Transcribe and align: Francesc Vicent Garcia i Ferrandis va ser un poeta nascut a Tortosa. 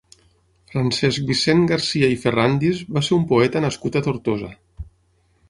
Francesc 0.69 1.27
Vicent 1.31 1.61
Garcia 1.73 2.09
i 2.15 2.17
Ferrandis 2.23 2.81
va 2.97 3.05
ser 3.09 3.15
un 3.19 3.29
poeta 3.35 3.63
nascut 3.67 4.01
a 4.01 4.05
Tortosa. 4.09 4.53